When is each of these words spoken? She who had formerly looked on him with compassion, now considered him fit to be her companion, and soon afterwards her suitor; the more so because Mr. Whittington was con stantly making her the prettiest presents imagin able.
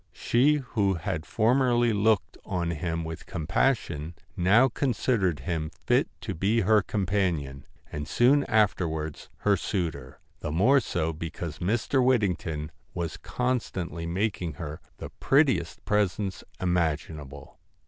She 0.13 0.55
who 0.55 0.95
had 0.95 1.27
formerly 1.27 1.93
looked 1.93 2.35
on 2.43 2.71
him 2.71 3.03
with 3.03 3.27
compassion, 3.27 4.15
now 4.35 4.67
considered 4.67 5.41
him 5.41 5.69
fit 5.85 6.09
to 6.21 6.33
be 6.33 6.61
her 6.61 6.81
companion, 6.81 7.65
and 7.91 8.07
soon 8.07 8.43
afterwards 8.45 9.29
her 9.41 9.55
suitor; 9.55 10.19
the 10.39 10.51
more 10.51 10.79
so 10.79 11.13
because 11.13 11.59
Mr. 11.59 12.03
Whittington 12.03 12.71
was 12.95 13.15
con 13.17 13.59
stantly 13.59 14.07
making 14.07 14.53
her 14.53 14.81
the 14.97 15.11
prettiest 15.19 15.85
presents 15.85 16.43
imagin 16.59 17.19
able. 17.21 17.59